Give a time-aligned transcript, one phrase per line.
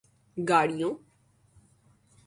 [0.37, 0.93] گاڑیوں